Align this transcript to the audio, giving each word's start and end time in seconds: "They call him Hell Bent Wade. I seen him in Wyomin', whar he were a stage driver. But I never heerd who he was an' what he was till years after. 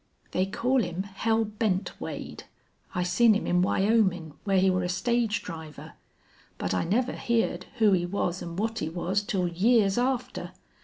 "They 0.31 0.47
call 0.47 0.81
him 0.83 1.03
Hell 1.03 1.45
Bent 1.45 1.91
Wade. 2.01 2.45
I 2.95 3.03
seen 3.03 3.35
him 3.35 3.45
in 3.45 3.61
Wyomin', 3.61 4.33
whar 4.47 4.55
he 4.57 4.67
were 4.71 4.81
a 4.81 4.89
stage 4.89 5.43
driver. 5.43 5.93
But 6.57 6.73
I 6.73 6.85
never 6.85 7.13
heerd 7.13 7.67
who 7.77 7.91
he 7.91 8.07
was 8.07 8.41
an' 8.41 8.55
what 8.55 8.79
he 8.79 8.89
was 8.89 9.21
till 9.21 9.47
years 9.47 9.99
after. 9.99 10.53